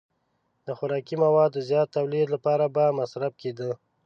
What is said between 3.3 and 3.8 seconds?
کېده.